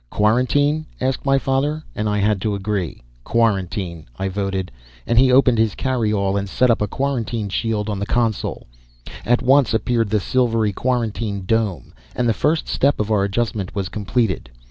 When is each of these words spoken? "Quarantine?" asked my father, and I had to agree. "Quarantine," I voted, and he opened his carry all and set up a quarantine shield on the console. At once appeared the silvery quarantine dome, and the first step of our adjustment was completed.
"Quarantine?" 0.09 0.87
asked 0.99 1.27
my 1.27 1.37
father, 1.37 1.83
and 1.93 2.09
I 2.09 2.17
had 2.17 2.41
to 2.41 2.55
agree. 2.55 3.03
"Quarantine," 3.23 4.07
I 4.17 4.29
voted, 4.29 4.71
and 5.05 5.19
he 5.19 5.31
opened 5.31 5.59
his 5.59 5.75
carry 5.75 6.11
all 6.11 6.37
and 6.37 6.49
set 6.49 6.71
up 6.71 6.81
a 6.81 6.87
quarantine 6.87 7.49
shield 7.49 7.87
on 7.87 7.99
the 7.99 8.07
console. 8.07 8.65
At 9.27 9.43
once 9.43 9.75
appeared 9.75 10.09
the 10.09 10.19
silvery 10.19 10.73
quarantine 10.73 11.43
dome, 11.45 11.93
and 12.15 12.27
the 12.27 12.33
first 12.33 12.67
step 12.67 12.99
of 12.99 13.11
our 13.11 13.23
adjustment 13.23 13.75
was 13.75 13.89
completed. 13.89 14.49